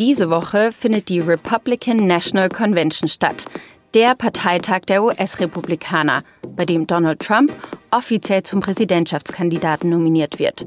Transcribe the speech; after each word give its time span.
Diese 0.00 0.30
Woche 0.30 0.72
findet 0.72 1.10
die 1.10 1.20
Republican 1.20 2.06
National 2.06 2.48
Convention 2.48 3.06
statt, 3.06 3.44
der 3.92 4.14
Parteitag 4.14 4.86
der 4.88 5.04
US-Republikaner, 5.04 6.22
bei 6.56 6.64
dem 6.64 6.86
Donald 6.86 7.20
Trump 7.20 7.52
offiziell 7.90 8.42
zum 8.42 8.60
Präsidentschaftskandidaten 8.60 9.90
nominiert 9.90 10.38
wird. 10.38 10.64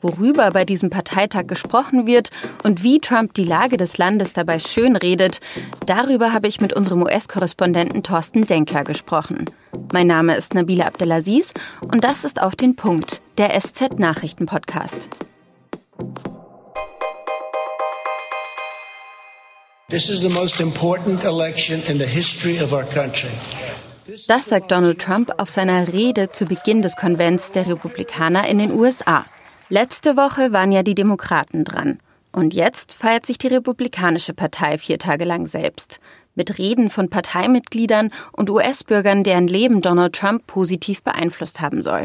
Worüber 0.00 0.52
bei 0.52 0.64
diesem 0.64 0.88
Parteitag 0.88 1.48
gesprochen 1.48 2.06
wird 2.06 2.30
und 2.62 2.84
wie 2.84 3.00
Trump 3.00 3.34
die 3.34 3.42
Lage 3.42 3.76
des 3.76 3.98
Landes 3.98 4.34
dabei 4.34 4.60
schönredet, 4.60 5.40
darüber 5.86 6.32
habe 6.32 6.46
ich 6.46 6.60
mit 6.60 6.72
unserem 6.72 7.02
US-Korrespondenten 7.02 8.04
Thorsten 8.04 8.46
Denkler 8.46 8.84
gesprochen. 8.84 9.46
Mein 9.92 10.06
Name 10.06 10.36
ist 10.36 10.54
Nabila 10.54 10.86
Abdelaziz 10.86 11.54
und 11.90 12.04
das 12.04 12.22
ist 12.22 12.40
auf 12.40 12.54
den 12.54 12.76
Punkt, 12.76 13.20
der 13.36 13.60
SZ-Nachrichten-Podcast. 13.60 15.08
Das 24.28 24.44
sagt 24.44 24.70
Donald 24.70 25.00
Trump 25.00 25.32
auf 25.38 25.50
seiner 25.50 25.92
Rede 25.92 26.30
zu 26.30 26.44
Beginn 26.44 26.80
des 26.82 26.94
Konvents 26.94 27.50
der 27.50 27.66
Republikaner 27.66 28.46
in 28.46 28.58
den 28.58 28.70
USA. 28.72 29.24
Letzte 29.68 30.16
Woche 30.16 30.52
waren 30.52 30.70
ja 30.70 30.84
die 30.84 30.94
Demokraten 30.94 31.64
dran. 31.64 31.98
Und 32.30 32.54
jetzt 32.54 32.92
feiert 32.92 33.26
sich 33.26 33.38
die 33.38 33.48
Republikanische 33.48 34.32
Partei 34.32 34.78
vier 34.78 35.00
Tage 35.00 35.24
lang 35.24 35.46
selbst. 35.46 35.98
Mit 36.36 36.58
Reden 36.58 36.88
von 36.88 37.10
Parteimitgliedern 37.10 38.10
und 38.30 38.48
US-Bürgern, 38.48 39.24
deren 39.24 39.48
Leben 39.48 39.82
Donald 39.82 40.14
Trump 40.14 40.46
positiv 40.46 41.02
beeinflusst 41.02 41.60
haben 41.60 41.82
soll. 41.82 42.04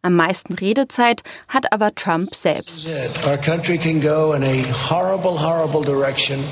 Am 0.00 0.14
meisten 0.14 0.54
Redezeit 0.54 1.22
hat 1.48 1.70
aber 1.70 1.94
Trump 1.94 2.34
selbst. 2.34 2.88
Our 3.26 3.36
country 3.36 3.76
can 3.76 4.00
go 4.00 4.32
in 4.32 4.42
a 4.42 4.64
horrible, 4.88 5.38
horrible 5.38 5.84
direction 5.84 6.42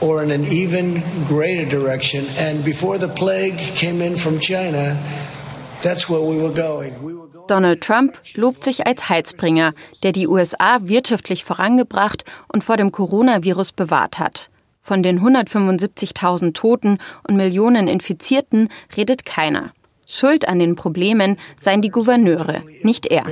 or 0.00 0.22
in 0.22 0.30
an 0.30 0.44
even 0.44 1.02
greater 1.26 1.64
direction. 1.64 2.26
And 2.38 2.64
before 2.64 2.98
the 2.98 3.08
plague 3.08 3.58
came 3.76 4.02
in 4.02 4.16
from 4.16 4.38
China, 4.40 4.96
that's 5.82 6.08
where 6.08 6.20
we 6.20 6.36
were 6.36 6.52
going. 6.52 6.92
We 7.02 7.14
were 7.14 7.24
Donald 7.46 7.82
Trump 7.82 8.18
lobt 8.34 8.64
sich 8.64 8.86
als 8.86 9.10
Heilsbringer, 9.10 9.74
der 10.02 10.12
die 10.12 10.26
USA 10.26 10.78
wirtschaftlich 10.82 11.44
vorangebracht 11.44 12.24
und 12.50 12.64
vor 12.64 12.78
dem 12.78 12.90
Coronavirus 12.90 13.72
bewahrt 13.72 14.18
hat. 14.18 14.48
Von 14.80 15.02
den 15.02 15.20
175.000 15.20 16.54
Toten 16.54 16.98
und 17.26 17.36
Millionen 17.36 17.86
Infizierten 17.86 18.70
redet 18.96 19.26
keiner. 19.26 19.72
Schuld 20.06 20.46
an 20.48 20.58
den 20.58 20.76
Problemen 20.76 21.36
seien 21.58 21.82
die 21.82 21.90
Gouverneure, 21.90 22.62
nicht 22.82 23.06
er. 23.06 23.22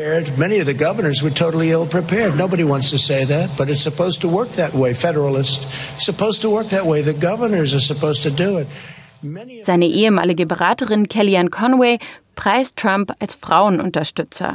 Seine 9.62 9.86
ehemalige 9.86 10.46
Beraterin 10.46 11.08
Kellyanne 11.08 11.50
Conway 11.50 11.98
preist 12.34 12.76
Trump 12.76 13.12
als 13.20 13.36
Frauenunterstützer. 13.36 14.54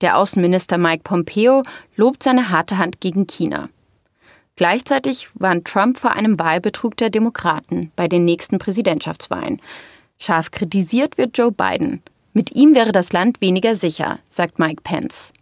Der 0.00 0.18
Außenminister 0.18 0.78
Mike 0.78 1.02
Pompeo 1.02 1.62
lobt 1.96 2.22
seine 2.22 2.50
harte 2.50 2.78
Hand 2.78 3.00
gegen 3.00 3.26
China. 3.26 3.68
Gleichzeitig 4.56 5.30
warnt 5.34 5.66
Trump 5.66 5.98
vor 5.98 6.12
einem 6.12 6.38
Wahlbetrug 6.38 6.96
der 6.96 7.10
Demokraten 7.10 7.90
bei 7.96 8.06
den 8.06 8.24
nächsten 8.24 8.58
Präsidentschaftswahlen. 8.58 9.60
Scharf 10.24 10.50
kritisiert 10.50 11.18
wird 11.18 11.36
Joe 11.36 11.52
Biden. 11.52 12.02
Mit 12.32 12.54
ihm 12.56 12.74
wäre 12.74 12.92
das 12.92 13.12
Land 13.12 13.40
weniger 13.40 13.76
sicher, 13.76 14.18
sagt 14.30 14.58
Mike 14.58 14.82
Pence. 14.82 15.32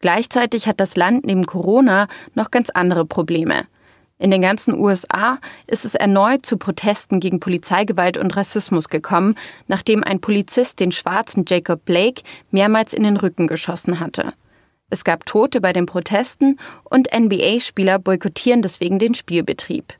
Gleichzeitig 0.00 0.68
hat 0.68 0.78
das 0.78 0.96
Land 0.96 1.26
neben 1.26 1.46
Corona 1.46 2.06
noch 2.34 2.50
ganz 2.50 2.70
andere 2.70 3.04
Probleme. 3.04 3.66
In 4.20 4.30
den 4.30 4.42
ganzen 4.42 4.78
USA 4.78 5.38
ist 5.66 5.84
es 5.84 5.94
erneut 5.94 6.46
zu 6.46 6.56
Protesten 6.56 7.20
gegen 7.20 7.40
Polizeigewalt 7.40 8.16
und 8.16 8.36
Rassismus 8.36 8.88
gekommen, 8.88 9.34
nachdem 9.66 10.02
ein 10.02 10.20
Polizist 10.20 10.80
den 10.80 10.92
schwarzen 10.92 11.44
Jacob 11.46 11.84
Blake 11.84 12.22
mehrmals 12.50 12.92
in 12.92 13.02
den 13.02 13.16
Rücken 13.16 13.46
geschossen 13.46 14.00
hatte. 14.00 14.32
Es 14.90 15.04
gab 15.04 15.26
Tote 15.26 15.60
bei 15.60 15.72
den 15.72 15.86
Protesten 15.86 16.58
und 16.84 17.08
NBA-Spieler 17.12 17.98
boykottieren 17.98 18.62
deswegen 18.62 18.98
den 18.98 19.14
Spielbetrieb. 19.14 19.92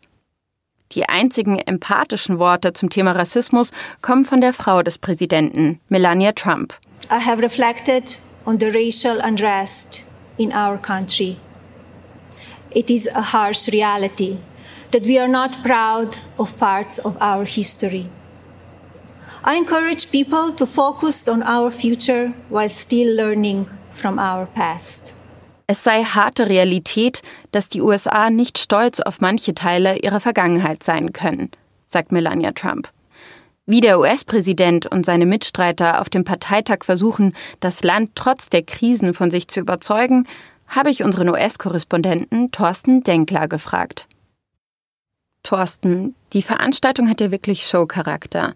Die 0.92 1.08
einzigen 1.08 1.58
empathischen 1.58 2.38
Worte 2.38 2.72
zum 2.72 2.90
Thema 2.90 3.12
Rassismus 3.12 3.72
kommen 4.00 4.24
von 4.24 4.40
der 4.40 4.52
Frau 4.52 4.82
des 4.82 4.98
Präsidenten, 4.98 5.80
Melania 5.88 6.32
Trump. 6.32 6.74
I 7.10 7.24
have 7.24 7.42
reflected 7.42 8.18
on 8.46 8.58
the 8.58 8.66
racial 8.66 9.18
unrest 9.22 10.02
in 10.38 10.52
our 10.52 10.78
country 10.78 11.36
it 12.70 12.90
is 12.90 13.08
a 13.14 13.22
harsh 13.22 13.68
reality 13.68 14.38
that 14.90 15.02
we 15.02 15.18
are 15.18 15.28
not 15.28 15.62
proud 15.62 16.18
of 16.38 16.58
parts 16.58 16.98
of 16.98 17.16
our 17.20 17.44
history. 17.44 18.06
I 19.44 19.56
encourage 19.56 20.10
people 20.10 20.52
to 20.52 20.66
focus 20.66 21.28
on 21.28 21.42
our 21.42 21.70
future 21.70 22.28
while 22.48 22.68
still 22.68 23.14
learning 23.16 23.66
from 23.94 24.18
our 24.18 24.46
past. 24.46 25.14
Es 25.70 25.84
sei 25.84 26.02
harte 26.02 26.48
Realität, 26.48 27.20
dass 27.52 27.68
die 27.68 27.82
USA 27.82 28.30
nicht 28.30 28.56
stolz 28.56 29.00
auf 29.00 29.20
manche 29.20 29.52
Teile 29.54 29.98
ihrer 29.98 30.18
Vergangenheit 30.18 30.82
sein 30.82 31.12
können, 31.12 31.50
sagt 31.86 32.10
Melania 32.10 32.52
Trump. 32.52 32.88
Wie 33.66 33.82
der 33.82 34.00
US-Präsident 34.00 34.86
und 34.86 35.04
seine 35.04 35.26
Mitstreiter 35.26 36.00
auf 36.00 36.08
dem 36.08 36.24
Parteitag 36.24 36.84
versuchen, 36.84 37.36
das 37.60 37.84
Land 37.84 38.12
trotz 38.14 38.48
der 38.48 38.62
Krisen 38.62 39.12
von 39.12 39.30
sich 39.30 39.46
zu 39.48 39.60
überzeugen, 39.60 40.26
habe 40.68 40.88
ich 40.88 41.04
unseren 41.04 41.28
US-Korrespondenten 41.28 42.50
Thorsten 42.50 43.02
Denkler 43.02 43.46
gefragt. 43.46 44.06
Thorsten, 45.42 46.14
die 46.32 46.42
Veranstaltung 46.42 47.10
hat 47.10 47.20
ja 47.20 47.30
wirklich 47.30 47.66
Showcharakter. 47.66 48.54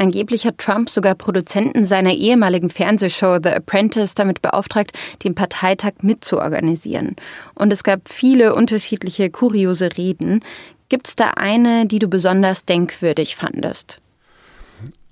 Angeblich 0.00 0.46
hat 0.46 0.56
Trump 0.56 0.88
sogar 0.88 1.14
Produzenten 1.14 1.84
seiner 1.84 2.14
ehemaligen 2.14 2.70
Fernsehshow 2.70 3.36
The 3.42 3.50
Apprentice 3.50 4.14
damit 4.14 4.40
beauftragt, 4.40 4.98
den 5.24 5.34
Parteitag 5.34 5.92
mitzuorganisieren. 6.00 7.16
Und 7.54 7.70
es 7.70 7.84
gab 7.84 8.08
viele 8.08 8.54
unterschiedliche 8.54 9.28
kuriose 9.28 9.90
Reden. 9.98 10.40
Gibt 10.88 11.06
es 11.06 11.16
da 11.16 11.32
eine, 11.36 11.84
die 11.84 11.98
du 11.98 12.08
besonders 12.08 12.64
denkwürdig 12.64 13.36
fandest? 13.36 14.00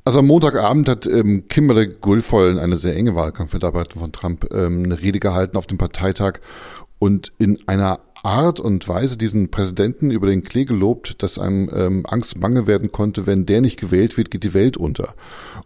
Also 0.07 0.21
am 0.21 0.27
Montagabend 0.27 0.89
hat 0.89 1.07
ähm, 1.07 1.47
Kimberly 1.49 1.95
Guilfoyle, 2.01 2.59
eine 2.59 2.79
sehr 2.79 2.97
enge 2.97 3.15
Wahlkampfmitarbeiterin 3.15 4.01
von 4.01 4.13
Trump, 4.13 4.47
ähm, 4.55 4.85
eine 4.85 5.03
Rede 5.03 5.21
gehalten 5.21 5.59
auf 5.59 5.67
dem 5.67 5.77
Parteitag 5.77 6.39
und 6.99 7.31
in 7.37 7.59
einer 7.67 8.01
Art 8.23 8.61
und 8.61 8.89
Weise 8.89 9.17
diesen 9.17 9.51
Präsidenten 9.51 10.11
über 10.11 10.27
den 10.27 10.43
Klee 10.43 10.65
gelobt, 10.65 11.23
dass 11.23 11.39
einem 11.39 11.71
ähm, 11.73 12.07
Angst 12.07 12.41
bange 12.41 12.67
werden 12.67 12.93
konnte, 12.93 13.27
wenn 13.27 13.47
der 13.47 13.61
nicht 13.61 13.79
gewählt 13.79 14.17
wird, 14.17 14.31
geht 14.31 14.45
die 14.45 14.55
Welt 14.55 14.77
unter. 14.77 15.15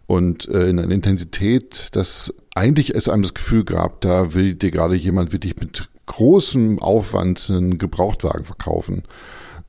Und 0.07 0.47
äh, 0.49 0.69
in 0.69 0.79
einer 0.79 0.91
Intensität, 0.91 1.89
dass 1.93 2.33
eigentlich 2.55 2.93
es 2.95 3.09
einem 3.09 3.23
das 3.23 3.33
Gefühl 3.33 3.63
gab, 3.63 4.01
da 4.01 4.33
will 4.33 4.55
dir 4.55 4.71
gerade 4.71 4.95
jemand 4.95 5.31
wirklich 5.31 5.57
mit 5.57 5.89
großem 6.05 6.79
Aufwand 6.79 7.49
einen 7.49 7.77
Gebrauchtwagen 7.77 8.45
verkaufen. 8.45 9.03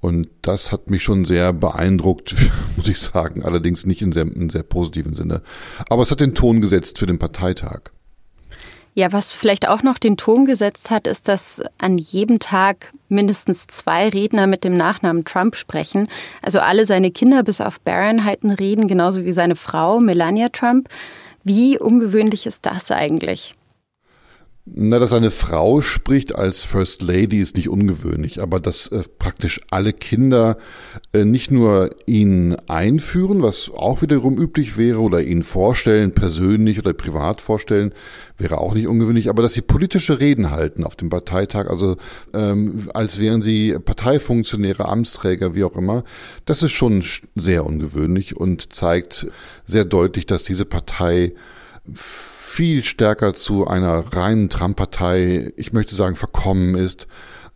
Und 0.00 0.28
das 0.42 0.70
hat 0.70 0.90
mich 0.90 1.02
schon 1.02 1.24
sehr 1.24 1.54
beeindruckt, 1.54 2.34
muss 2.76 2.88
ich 2.88 2.98
sagen. 2.98 3.42
Allerdings 3.42 3.86
nicht 3.86 4.02
in 4.02 4.12
sehr, 4.12 4.24
in 4.24 4.50
sehr 4.50 4.62
positiven 4.62 5.14
Sinne. 5.14 5.40
Aber 5.88 6.02
es 6.02 6.10
hat 6.10 6.20
den 6.20 6.34
Ton 6.34 6.60
gesetzt 6.60 6.98
für 6.98 7.06
den 7.06 7.18
Parteitag. 7.18 7.90
Ja, 8.96 9.12
was 9.12 9.34
vielleicht 9.34 9.66
auch 9.66 9.82
noch 9.82 9.98
den 9.98 10.16
Ton 10.16 10.46
gesetzt 10.46 10.88
hat, 10.90 11.08
ist, 11.08 11.26
dass 11.26 11.60
an 11.78 11.98
jedem 11.98 12.38
Tag 12.38 12.92
mindestens 13.08 13.66
zwei 13.66 14.08
Redner 14.08 14.46
mit 14.46 14.62
dem 14.62 14.76
Nachnamen 14.76 15.24
Trump 15.24 15.56
sprechen. 15.56 16.08
Also 16.42 16.60
alle 16.60 16.86
seine 16.86 17.10
Kinder 17.10 17.42
bis 17.42 17.60
auf 17.60 17.80
Barron 17.80 18.24
halten 18.24 18.52
Reden, 18.52 18.86
genauso 18.86 19.24
wie 19.24 19.32
seine 19.32 19.56
Frau 19.56 19.98
Melania 19.98 20.48
Trump. 20.48 20.88
Wie 21.42 21.76
ungewöhnlich 21.76 22.46
ist 22.46 22.66
das 22.66 22.92
eigentlich? 22.92 23.52
Na, 24.66 24.98
dass 24.98 25.12
eine 25.12 25.30
Frau 25.30 25.82
spricht 25.82 26.34
als 26.34 26.62
First 26.62 27.02
Lady 27.02 27.38
ist 27.38 27.58
nicht 27.58 27.68
ungewöhnlich, 27.68 28.40
aber 28.40 28.60
dass 28.60 28.86
äh, 28.86 29.02
praktisch 29.18 29.60
alle 29.68 29.92
Kinder 29.92 30.56
äh, 31.12 31.26
nicht 31.26 31.50
nur 31.50 31.90
ihn 32.06 32.54
einführen, 32.66 33.42
was 33.42 33.70
auch 33.70 34.00
wiederum 34.00 34.38
üblich 34.38 34.78
wäre, 34.78 35.00
oder 35.00 35.22
ihn 35.22 35.42
vorstellen, 35.42 36.12
persönlich 36.12 36.78
oder 36.78 36.94
privat 36.94 37.42
vorstellen, 37.42 37.92
wäre 38.38 38.56
auch 38.56 38.72
nicht 38.72 38.86
ungewöhnlich, 38.86 39.28
aber 39.28 39.42
dass 39.42 39.52
sie 39.52 39.60
politische 39.60 40.18
Reden 40.18 40.50
halten 40.50 40.84
auf 40.84 40.96
dem 40.96 41.10
Parteitag, 41.10 41.68
also 41.68 41.98
ähm, 42.32 42.88
als 42.94 43.20
wären 43.20 43.42
sie 43.42 43.76
Parteifunktionäre, 43.78 44.88
Amtsträger, 44.88 45.54
wie 45.54 45.64
auch 45.64 45.76
immer, 45.76 46.04
das 46.46 46.62
ist 46.62 46.72
schon 46.72 47.04
sehr 47.34 47.66
ungewöhnlich 47.66 48.34
und 48.34 48.72
zeigt 48.72 49.26
sehr 49.66 49.84
deutlich, 49.84 50.24
dass 50.24 50.42
diese 50.42 50.64
Partei 50.64 51.34
viel 52.54 52.84
stärker 52.84 53.34
zu 53.34 53.66
einer 53.66 54.14
reinen 54.14 54.48
Trump-Partei, 54.48 55.52
ich 55.56 55.72
möchte 55.72 55.96
sagen, 55.96 56.14
verkommen 56.14 56.76
ist, 56.76 57.08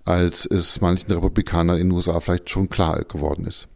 als 0.05 0.45
es 0.45 0.81
manchen 0.81 1.12
Republikanern 1.12 1.79
in 1.79 1.89
den 1.89 1.97
USA 1.97 2.19
vielleicht 2.19 2.50
schon 2.50 2.69
klar 2.69 3.05
geworden 3.05 3.47
ist. 3.47 3.69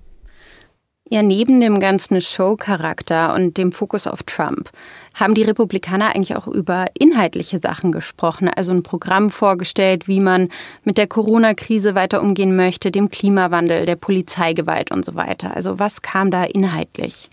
Ja, 1.09 1.23
neben 1.23 1.61
dem 1.61 1.79
ganzen 1.79 2.21
Show-Charakter 2.21 3.35
und 3.35 3.57
dem 3.57 3.71
Fokus 3.71 4.09
auf 4.09 4.25
Trump 4.25 4.71
Haben 5.15 5.35
die 5.35 5.43
Republikaner 5.45 6.17
eigentlich 6.17 6.35
auch 6.35 6.49
über 6.49 6.87
inhaltliche 6.99 7.59
Sachen 7.59 7.93
gesprochen, 7.93 8.49
also 8.49 8.73
ein 8.73 8.83
Programm 8.83 9.31
vorgestellt, 9.31 10.09
wie 10.09 10.21
man 10.21 10.49
mit 10.83 10.99
der 10.99 11.07
Corona-Krise 11.07 11.95
weiter 11.95 12.21
umgehen 12.21 12.57
möchte, 12.57 12.91
dem 12.91 13.11
Klimawandel, 13.11 13.87
der 13.87 13.97
Polizeigewalt 13.97 14.91
und 14.91 15.05
so 15.05 15.15
weiter? 15.15 15.55
Also 15.55 15.79
was 15.79 16.03
kam 16.03 16.33
da 16.33 16.43
inhaltlich? 16.43 17.31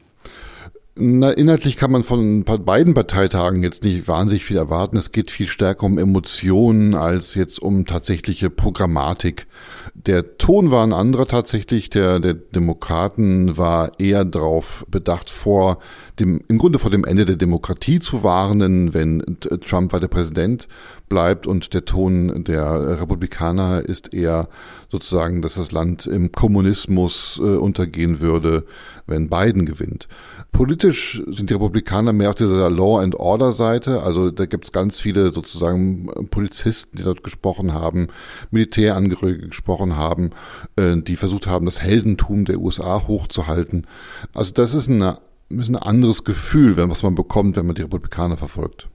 Na, 1.01 1.29
inhaltlich 1.29 1.77
kann 1.77 1.91
man 1.91 2.03
von 2.03 2.43
beiden 2.43 2.93
Parteitagen 2.93 3.63
jetzt 3.63 3.85
nicht 3.85 4.09
wahnsinnig 4.09 4.43
viel 4.43 4.57
erwarten. 4.57 4.97
Es 4.97 5.13
geht 5.13 5.31
viel 5.31 5.47
stärker 5.47 5.85
um 5.85 5.97
Emotionen 5.97 6.93
als 6.93 7.35
jetzt 7.35 7.61
um 7.61 7.85
tatsächliche 7.85 8.49
Programmatik. 8.49 9.47
Der 9.93 10.37
Ton 10.37 10.71
war 10.71 10.83
ein 10.85 10.91
anderer 10.91 11.25
tatsächlich. 11.25 11.89
Der, 11.89 12.19
der 12.19 12.33
Demokraten 12.33 13.57
war 13.57 13.97
eher 13.97 14.25
darauf 14.25 14.85
bedacht, 14.89 15.29
vor 15.29 15.79
dem, 16.19 16.41
im 16.49 16.57
Grunde 16.57 16.79
vor 16.79 16.91
dem 16.91 17.05
Ende 17.05 17.25
der 17.25 17.37
Demokratie 17.37 17.99
zu 17.99 18.23
warnen, 18.23 18.93
wenn 18.93 19.37
Trump 19.65 19.93
weiter 19.93 20.09
Präsident 20.09 20.67
bleibt. 21.09 21.47
Und 21.47 21.73
der 21.73 21.85
Ton 21.85 22.43
der 22.45 23.01
Republikaner 23.01 23.81
ist 23.81 24.13
eher 24.13 24.47
sozusagen, 24.89 25.41
dass 25.41 25.55
das 25.55 25.71
Land 25.71 26.07
im 26.07 26.31
Kommunismus 26.31 27.39
äh, 27.43 27.55
untergehen 27.57 28.19
würde, 28.19 28.65
wenn 29.05 29.29
Biden 29.29 29.65
gewinnt. 29.65 30.07
Politisch 30.51 31.21
sind 31.27 31.49
die 31.49 31.53
Republikaner 31.53 32.11
mehr 32.11 32.29
auf 32.29 32.35
dieser 32.35 32.69
Law 32.69 33.01
and 33.01 33.15
Order 33.15 33.51
Seite. 33.51 34.01
Also 34.01 34.31
da 34.31 34.45
gibt 34.45 34.65
es 34.65 34.71
ganz 34.71 34.99
viele 34.99 35.31
sozusagen 35.31 36.07
Polizisten, 36.31 36.97
die 36.97 37.03
dort 37.03 37.23
gesprochen 37.23 37.73
haben, 37.73 38.07
Militärangehörige 38.51 39.47
gesprochen 39.47 39.95
haben, 39.95 40.31
äh, 40.75 40.97
die 40.97 41.15
versucht 41.15 41.47
haben, 41.47 41.65
das 41.65 41.81
Heldentum 41.81 42.45
der 42.45 42.59
USA 42.59 43.07
hochzuhalten. 43.07 43.85
Also 44.33 44.53
das 44.53 44.73
ist, 44.73 44.89
eine, 44.89 45.19
ist 45.49 45.69
ein 45.69 45.75
anderes 45.75 46.23
Gefühl, 46.23 46.77
wenn, 46.77 46.89
was 46.89 47.03
man 47.03 47.15
bekommt, 47.15 47.55
wenn 47.55 47.65
man 47.65 47.75
die 47.75 47.83
Republikaner 47.83 48.37
verfolgt. 48.37 48.87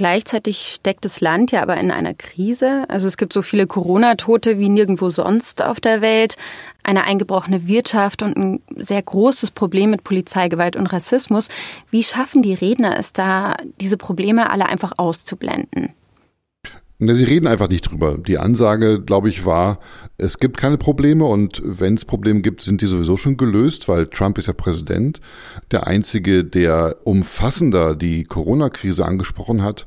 Gleichzeitig 0.00 0.72
steckt 0.76 1.04
das 1.04 1.20
Land 1.20 1.52
ja 1.52 1.60
aber 1.60 1.76
in 1.76 1.90
einer 1.90 2.14
Krise. 2.14 2.86
Also 2.88 3.06
es 3.06 3.18
gibt 3.18 3.34
so 3.34 3.42
viele 3.42 3.66
Corona-Tote 3.66 4.58
wie 4.58 4.70
nirgendwo 4.70 5.10
sonst 5.10 5.62
auf 5.62 5.78
der 5.78 6.00
Welt, 6.00 6.38
eine 6.82 7.04
eingebrochene 7.04 7.66
Wirtschaft 7.66 8.22
und 8.22 8.34
ein 8.34 8.62
sehr 8.76 9.02
großes 9.02 9.50
Problem 9.50 9.90
mit 9.90 10.02
Polizeigewalt 10.02 10.74
und 10.74 10.86
Rassismus. 10.86 11.50
Wie 11.90 12.02
schaffen 12.02 12.40
die 12.40 12.54
Redner 12.54 12.98
es 12.98 13.12
da, 13.12 13.56
diese 13.78 13.98
Probleme 13.98 14.48
alle 14.48 14.70
einfach 14.70 14.92
auszublenden? 14.96 15.92
Sie 17.00 17.24
reden 17.24 17.46
einfach 17.46 17.70
nicht 17.70 17.90
drüber. 17.90 18.18
Die 18.18 18.36
Ansage, 18.36 19.00
glaube 19.00 19.30
ich, 19.30 19.46
war, 19.46 19.78
es 20.18 20.38
gibt 20.38 20.58
keine 20.58 20.76
Probleme 20.76 21.24
und 21.24 21.62
wenn 21.64 21.94
es 21.94 22.04
Probleme 22.04 22.42
gibt, 22.42 22.60
sind 22.60 22.82
die 22.82 22.86
sowieso 22.86 23.16
schon 23.16 23.38
gelöst, 23.38 23.88
weil 23.88 24.06
Trump 24.06 24.36
ist 24.36 24.48
ja 24.48 24.52
Präsident. 24.52 25.18
Der 25.70 25.86
einzige, 25.86 26.44
der 26.44 26.98
umfassender 27.04 27.96
die 27.96 28.24
Corona-Krise 28.24 29.06
angesprochen 29.06 29.62
hat, 29.62 29.86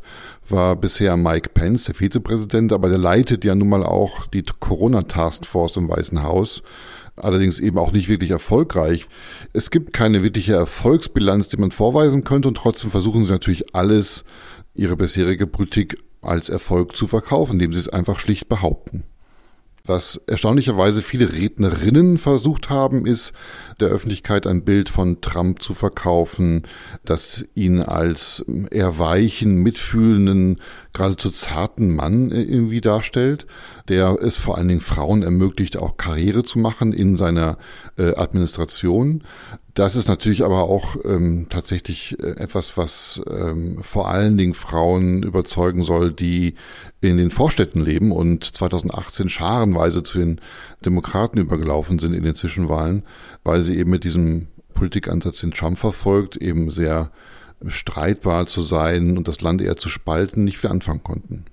war 0.49 0.75
bisher 0.75 1.15
Mike 1.15 1.49
Pence, 1.53 1.85
der 1.85 1.95
Vizepräsident, 1.95 2.73
aber 2.73 2.89
der 2.89 2.97
leitet 2.97 3.45
ja 3.45 3.53
nun 3.53 3.69
mal 3.69 3.83
auch 3.83 4.25
die 4.25 4.43
Corona-Taskforce 4.59 5.77
im 5.77 5.89
Weißen 5.89 6.23
Haus 6.23 6.63
allerdings 7.15 7.59
eben 7.59 7.77
auch 7.77 7.91
nicht 7.91 8.09
wirklich 8.09 8.31
erfolgreich. 8.31 9.05
Es 9.53 9.69
gibt 9.69 9.93
keine 9.93 10.23
wirkliche 10.23 10.53
Erfolgsbilanz, 10.53 11.47
die 11.47 11.57
man 11.57 11.69
vorweisen 11.69 12.23
könnte 12.23 12.47
und 12.47 12.57
trotzdem 12.57 12.89
versuchen 12.89 13.23
sie 13.23 13.31
natürlich 13.31 13.75
alles, 13.75 14.23
ihre 14.73 14.97
bisherige 14.97 15.45
Politik 15.45 15.97
als 16.25 16.49
Erfolg 16.49 16.95
zu 16.95 17.07
verkaufen, 17.07 17.53
indem 17.53 17.73
sie 17.73 17.79
es 17.79 17.89
einfach 17.89 18.19
schlicht 18.19 18.49
behaupten. 18.49 19.03
Was 19.85 20.15
erstaunlicherweise 20.27 21.01
viele 21.01 21.33
Rednerinnen 21.33 22.17
versucht 22.17 22.69
haben, 22.69 23.05
ist, 23.05 23.33
der 23.81 23.89
Öffentlichkeit 23.89 24.47
ein 24.47 24.63
Bild 24.63 24.87
von 24.87 25.19
Trump 25.19 25.61
zu 25.61 25.73
verkaufen, 25.73 26.63
das 27.03 27.43
ihn 27.53 27.81
als 27.81 28.45
eher 28.71 28.97
weichen, 28.97 29.55
mitfühlenden, 29.55 30.61
geradezu 30.93 31.29
zarten 31.31 31.93
Mann 31.93 32.31
irgendwie 32.31 32.79
darstellt, 32.79 33.45
der 33.89 34.17
es 34.21 34.37
vor 34.37 34.57
allen 34.57 34.69
Dingen 34.69 34.79
Frauen 34.79 35.21
ermöglicht, 35.21 35.75
auch 35.75 35.97
Karriere 35.97 36.43
zu 36.43 36.59
machen 36.59 36.93
in 36.93 37.17
seiner 37.17 37.57
äh, 37.97 38.15
Administration. 38.15 39.25
Das 39.73 39.95
ist 39.95 40.07
natürlich 40.07 40.43
aber 40.43 40.63
auch 40.63 40.95
ähm, 41.03 41.47
tatsächlich 41.49 42.19
äh, 42.19 42.37
etwas, 42.37 42.77
was 42.77 43.21
ähm, 43.27 43.79
vor 43.81 44.07
allen 44.07 44.37
Dingen 44.37 44.53
Frauen 44.53 45.23
überzeugen 45.23 45.81
soll, 45.81 46.11
die 46.11 46.53
in 47.01 47.17
den 47.17 47.31
Vorstädten 47.31 47.81
leben 47.81 48.11
und 48.11 48.43
2018 48.43 49.29
scharenweise 49.29 50.03
zu 50.03 50.19
den 50.19 50.39
Demokraten 50.85 51.39
übergelaufen 51.39 51.97
sind 51.97 52.13
in 52.13 52.23
den 52.23 52.35
Zwischenwahlen, 52.35 53.03
weil 53.43 53.63
sie 53.63 53.75
eben 53.75 53.89
mit 53.89 54.03
diesem 54.03 54.47
Politikansatz, 54.75 55.39
den 55.39 55.51
Trump 55.51 55.79
verfolgt, 55.79 56.35
eben 56.35 56.69
sehr 56.69 57.11
streitbar 57.65 58.45
zu 58.45 58.61
sein 58.61 59.17
und 59.17 59.27
das 59.27 59.41
Land 59.41 59.61
eher 59.61 59.77
zu 59.77 59.89
spalten, 59.89 60.43
nicht 60.43 60.59
viel 60.59 60.69
anfangen 60.69 61.03
konnten. 61.03 61.45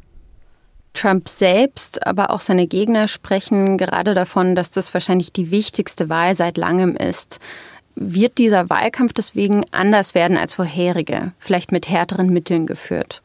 Trump 0.93 1.29
selbst, 1.29 2.07
aber 2.07 2.31
auch 2.31 2.41
seine 2.41 2.67
Gegner 2.67 3.09
sprechen 3.09 3.79
gerade 3.79 4.15
davon, 4.15 4.57
dass 4.57 4.71
das 4.71 4.93
wahrscheinlich 4.93 5.33
die 5.33 5.51
wichtigste 5.51 6.09
Wahl 6.09 6.35
seit 6.35 6.59
langem 6.59 6.97
ist. 6.97 7.39
Wird 8.03 8.39
dieser 8.39 8.71
Wahlkampf 8.71 9.13
deswegen 9.13 9.67
anders 9.73 10.15
werden 10.15 10.39
als 10.39 10.55
vorherige, 10.55 11.33
vielleicht 11.39 11.71
mit 11.71 11.87
härteren 11.87 12.33
Mitteln 12.33 12.67
geführt? 12.67 13.21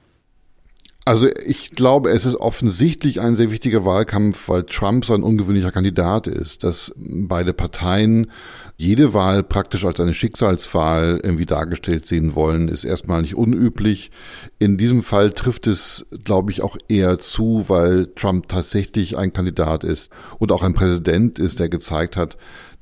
Also 1.05 1.29
ich 1.45 1.71
glaube, 1.71 2.09
es 2.09 2.25
ist 2.25 2.35
offensichtlich 2.35 3.21
ein 3.21 3.35
sehr 3.35 3.51
wichtiger 3.51 3.85
Wahlkampf, 3.85 4.49
weil 4.49 4.63
Trump 4.63 5.05
so 5.05 5.13
ein 5.13 5.23
ungewöhnlicher 5.23 5.71
Kandidat 5.71 6.27
ist, 6.27 6.65
dass 6.65 6.91
beide 6.97 7.53
Parteien 7.53 8.31
jede 8.75 9.13
Wahl 9.13 9.43
praktisch 9.43 9.85
als 9.85 10.01
eine 10.01 10.13
Schicksalswahl 10.13 11.21
irgendwie 11.23 11.45
dargestellt 11.45 12.05
sehen 12.05 12.35
wollen, 12.35 12.67
ist 12.67 12.83
erstmal 12.83 13.21
nicht 13.21 13.35
unüblich. 13.35 14.11
In 14.59 14.77
diesem 14.77 15.03
Fall 15.03 15.31
trifft 15.31 15.67
es, 15.67 16.05
glaube 16.25 16.51
ich, 16.51 16.63
auch 16.63 16.75
eher 16.89 17.19
zu, 17.19 17.65
weil 17.67 18.07
Trump 18.15 18.49
tatsächlich 18.49 19.15
ein 19.15 19.31
Kandidat 19.31 19.85
ist 19.85 20.11
und 20.39 20.51
auch 20.51 20.63
ein 20.63 20.73
Präsident 20.73 21.39
ist, 21.39 21.59
der 21.59 21.69
gezeigt 21.69 22.17
hat, 22.17 22.35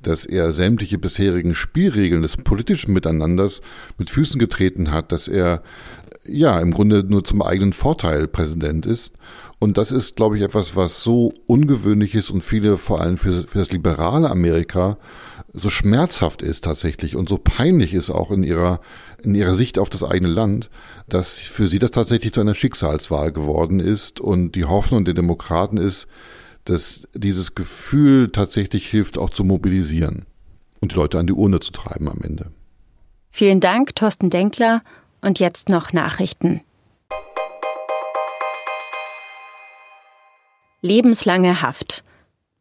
dass 0.07 0.25
er 0.25 0.51
sämtliche 0.51 0.97
bisherigen 0.97 1.55
Spielregeln 1.55 2.21
des 2.21 2.37
politischen 2.37 2.93
Miteinanders 2.93 3.61
mit 3.97 4.09
Füßen 4.09 4.39
getreten 4.39 4.91
hat, 4.91 5.11
dass 5.11 5.27
er 5.27 5.63
ja 6.25 6.59
im 6.59 6.71
Grunde 6.71 7.03
nur 7.03 7.23
zum 7.23 7.41
eigenen 7.41 7.73
Vorteil 7.73 8.27
Präsident 8.27 8.85
ist. 8.85 9.13
Und 9.59 9.77
das 9.77 9.91
ist, 9.91 10.15
glaube 10.15 10.37
ich, 10.37 10.43
etwas, 10.43 10.75
was 10.75 11.03
so 11.03 11.33
ungewöhnlich 11.45 12.15
ist 12.15 12.29
und 12.29 12.43
viele, 12.43 12.77
vor 12.77 13.01
allem 13.01 13.17
für, 13.17 13.47
für 13.47 13.59
das 13.59 13.71
liberale 13.71 14.29
Amerika, 14.29 14.97
so 15.53 15.69
schmerzhaft 15.69 16.41
ist 16.41 16.63
tatsächlich 16.63 17.15
und 17.15 17.29
so 17.29 17.37
peinlich 17.37 17.93
ist 17.93 18.09
auch 18.09 18.31
in 18.31 18.43
ihrer, 18.43 18.81
in 19.23 19.35
ihrer 19.35 19.53
Sicht 19.53 19.77
auf 19.77 19.89
das 19.89 20.03
eigene 20.03 20.29
Land, 20.29 20.69
dass 21.07 21.37
für 21.37 21.67
sie 21.67 21.79
das 21.79 21.91
tatsächlich 21.91 22.33
zu 22.33 22.41
einer 22.41 22.55
Schicksalswahl 22.55 23.31
geworden 23.31 23.79
ist. 23.79 24.19
Und 24.19 24.53
die 24.53 24.65
Hoffnung 24.65 25.05
der 25.05 25.13
Demokraten 25.13 25.77
ist, 25.77 26.07
dass 26.65 27.07
dieses 27.13 27.55
Gefühl 27.55 28.31
tatsächlich 28.31 28.87
hilft, 28.89 29.17
auch 29.17 29.29
zu 29.29 29.43
mobilisieren 29.43 30.25
und 30.79 30.91
die 30.91 30.95
Leute 30.95 31.19
an 31.19 31.27
die 31.27 31.33
Urne 31.33 31.59
zu 31.59 31.71
treiben 31.71 32.09
am 32.09 32.21
Ende. 32.21 32.51
Vielen 33.31 33.59
Dank, 33.59 33.95
Thorsten 33.95 34.29
Denkler. 34.29 34.81
Und 35.21 35.39
jetzt 35.39 35.69
noch 35.69 35.93
Nachrichten. 35.93 36.61
Lebenslange 40.81 41.61
Haft. 41.61 42.03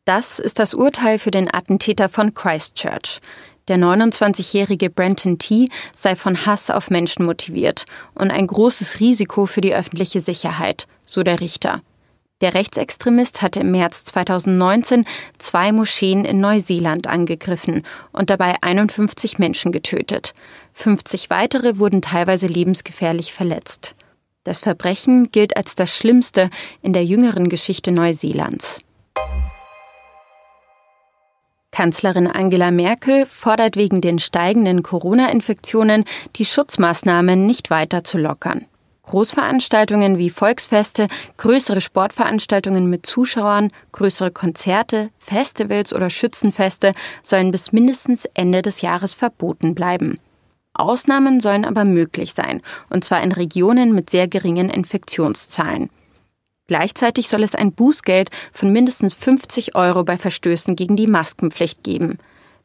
Das 0.05 0.39
ist 0.39 0.61
das 0.61 0.73
Urteil 0.73 1.19
für 1.19 1.33
den 1.33 1.53
Attentäter 1.53 2.09
von 2.09 2.35
Christchurch. 2.35 3.21
Der 3.69 3.79
29-jährige 3.79 4.91
Brenton 4.91 5.39
T. 5.39 5.69
sei 5.97 6.15
von 6.15 6.47
Hass 6.47 6.71
auf 6.71 6.91
Menschen 6.91 7.25
motiviert 7.25 7.85
und 8.15 8.31
ein 8.31 8.47
großes 8.47 9.01
Risiko 9.01 9.47
für 9.47 9.61
die 9.61 9.75
öffentliche 9.75 10.21
Sicherheit, 10.21 10.87
so 11.05 11.23
der 11.23 11.41
Richter. 11.41 11.81
Der 12.43 12.55
Rechtsextremist 12.55 13.41
hatte 13.41 13.61
im 13.61 13.71
März 13.71 14.05
2019 14.05 15.07
zwei 15.39 15.71
Moscheen 15.71 16.25
in 16.25 16.41
Neuseeland 16.41 17.07
angegriffen 17.07 17.85
und 18.13 18.31
dabei 18.31 18.57
51 18.61 19.39
Menschen 19.39 19.71
getötet. 19.71 20.33
50 20.75 21.31
weitere 21.31 21.79
wurden 21.79 22.03
teilweise 22.03 22.49
lebensgefährlich 22.49 23.33
verletzt. 23.33 23.95
Das 24.43 24.59
Verbrechen 24.59 25.31
gilt 25.31 25.57
als 25.57 25.77
das 25.77 25.97
schlimmste 25.97 26.49
in 26.83 26.93
der 26.93 27.05
jüngeren 27.05 27.49
Geschichte 27.49 27.93
Neuseelands. 27.93 28.81
Kanzlerin 31.71 32.27
Angela 32.27 32.73
Merkel 32.73 33.25
fordert 33.25 33.77
wegen 33.77 34.01
den 34.01 34.19
steigenden 34.19 34.83
Corona-Infektionen 34.83 36.05
die 36.35 36.45
Schutzmaßnahmen 36.45 37.47
nicht 37.47 37.71
weiter 37.71 38.03
zu 38.03 38.19
lockern. 38.19 38.67
Großveranstaltungen 39.03 40.17
wie 40.17 40.31
Volksfeste, 40.31 41.09
größere 41.37 41.81
Sportveranstaltungen 41.81 42.89
mit 42.89 43.05
Zuschauern, 43.05 43.71
größere 43.91 44.31
Konzerte, 44.31 45.11
Festivals 45.19 45.93
oder 45.93 46.09
Schützenfeste 46.09 46.93
sollen 47.23 47.51
bis 47.51 47.73
mindestens 47.73 48.27
Ende 48.35 48.63
des 48.63 48.81
Jahres 48.81 49.15
verboten 49.15 49.75
bleiben. 49.75 50.19
Ausnahmen 50.75 51.41
sollen 51.41 51.65
aber 51.65 51.85
möglich 51.85 52.33
sein, 52.33 52.63
und 52.89 53.05
zwar 53.05 53.23
in 53.23 53.33
Regionen 53.33 53.95
mit 53.95 54.09
sehr 54.09 54.29
geringen 54.29 54.71
Infektionszahlen. 54.71 55.91
Gleichzeitig 56.69 57.29
soll 57.29 57.43
es 57.43 57.55
ein 57.55 57.73
Bußgeld 57.73 58.31
von 58.53 58.73
mindestens 58.73 59.15
50 59.15 59.75
Euro 59.75 60.05
bei 60.05 60.17
Verstößen 60.17 60.77
gegen 60.77 60.97
die 60.97 61.09
Maskenpflicht 61.09 61.83
geben. 61.83 62.19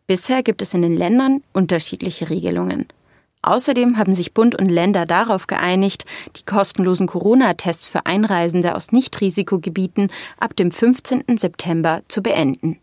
Bisher 0.06 0.44
gibt 0.44 0.62
es 0.62 0.74
in 0.74 0.84
den 0.84 0.96
Ländern 0.96 1.44
unterschiedliche 1.52 2.30
Regelungen. 2.30 2.86
Außerdem 3.42 3.98
haben 3.98 4.16
sich 4.16 4.34
Bund 4.34 4.56
und 4.56 4.70
Länder 4.70 5.06
darauf 5.06 5.48
geeinigt, 5.48 6.06
die 6.36 6.44
kostenlosen 6.44 7.08
Corona-Tests 7.08 7.88
für 7.88 8.06
Einreisende 8.06 8.76
aus 8.76 8.92
Nichtrisikogebieten 8.92 10.12
ab 10.40 10.56
dem 10.56 10.72
15. 10.72 11.38
September 11.38 12.02
zu 12.08 12.22
beenden. 12.22 12.80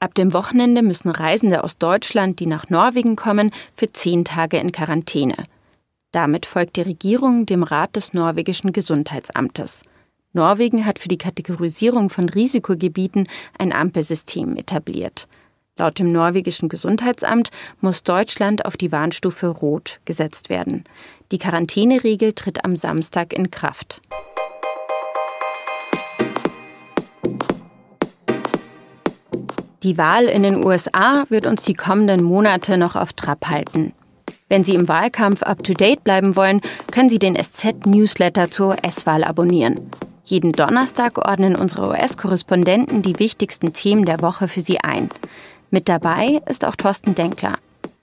Ab 0.00 0.14
dem 0.14 0.32
Wochenende 0.32 0.82
müssen 0.82 1.08
Reisende 1.08 1.64
aus 1.64 1.78
Deutschland, 1.78 2.38
die 2.40 2.46
nach 2.46 2.68
Norwegen 2.68 3.16
kommen, 3.16 3.52
für 3.74 3.90
zehn 3.90 4.24
Tage 4.24 4.58
in 4.58 4.70
Quarantäne. 4.70 5.36
Damit 6.12 6.46
folgt 6.46 6.76
die 6.76 6.82
Regierung 6.82 7.46
dem 7.46 7.62
Rat 7.62 7.96
des 7.96 8.12
norwegischen 8.12 8.72
Gesundheitsamtes. 8.72 9.82
Norwegen 10.34 10.84
hat 10.84 10.98
für 10.98 11.08
die 11.08 11.16
Kategorisierung 11.16 12.10
von 12.10 12.28
Risikogebieten 12.28 13.26
ein 13.58 13.72
Ampelsystem 13.72 14.56
etabliert. 14.56 15.26
Laut 15.76 15.98
dem 15.98 16.12
norwegischen 16.12 16.68
Gesundheitsamt 16.68 17.50
muss 17.80 18.04
Deutschland 18.04 18.64
auf 18.64 18.76
die 18.76 18.92
Warnstufe 18.92 19.48
Rot 19.48 19.98
gesetzt 20.04 20.48
werden. 20.48 20.84
Die 21.32 21.38
Quarantäneregel 21.38 22.32
tritt 22.32 22.64
am 22.64 22.76
Samstag 22.76 23.32
in 23.32 23.50
Kraft. 23.50 24.00
Die 29.82 29.98
Wahl 29.98 30.26
in 30.26 30.44
den 30.44 30.64
USA 30.64 31.24
wird 31.28 31.44
uns 31.44 31.62
die 31.62 31.74
kommenden 31.74 32.22
Monate 32.22 32.78
noch 32.78 32.94
auf 32.94 33.12
Trab 33.12 33.48
halten. 33.48 33.92
Wenn 34.48 34.62
Sie 34.62 34.76
im 34.76 34.86
Wahlkampf 34.86 35.42
up-to-date 35.42 36.04
bleiben 36.04 36.36
wollen, 36.36 36.60
können 36.92 37.10
Sie 37.10 37.18
den 37.18 37.34
SZ-Newsletter 37.34 38.48
zur 38.52 38.76
US-Wahl 38.76 39.24
abonnieren. 39.24 39.90
Jeden 40.26 40.52
Donnerstag 40.52 41.18
ordnen 41.18 41.54
unsere 41.54 41.88
US-Korrespondenten 41.88 43.02
die 43.02 43.18
wichtigsten 43.18 43.74
Themen 43.74 44.06
der 44.06 44.22
Woche 44.22 44.48
für 44.48 44.62
Sie 44.62 44.80
ein. 44.80 45.10
Mit 45.74 45.88
dabei 45.88 46.40
ist 46.46 46.64
auch 46.64 46.76
Thorsten 46.76 47.16
Denkler. 47.16 47.58